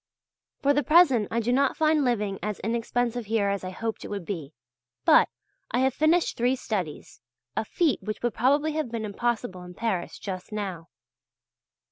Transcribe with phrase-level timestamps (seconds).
[0.63, 4.07] For the present I do not find living as inexpensive here as I hoped it
[4.07, 4.51] would be;
[5.05, 5.29] but
[5.69, 7.21] I have finished three studies
[7.55, 10.89] a feat which would probably have been impossible in Paris just now.